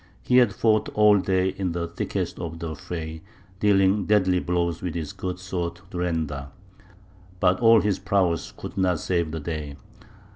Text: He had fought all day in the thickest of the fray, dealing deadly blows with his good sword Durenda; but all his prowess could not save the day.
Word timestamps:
He 0.23 0.37
had 0.37 0.51
fought 0.51 0.89
all 0.95 1.19
day 1.19 1.49
in 1.49 1.73
the 1.73 1.85
thickest 1.87 2.39
of 2.39 2.57
the 2.57 2.73
fray, 2.75 3.21
dealing 3.59 4.07
deadly 4.07 4.39
blows 4.39 4.81
with 4.81 4.95
his 4.95 5.13
good 5.13 5.37
sword 5.37 5.79
Durenda; 5.91 6.49
but 7.39 7.59
all 7.59 7.81
his 7.81 7.99
prowess 7.99 8.51
could 8.51 8.79
not 8.79 8.99
save 8.99 9.29
the 9.29 9.39
day. 9.39 9.75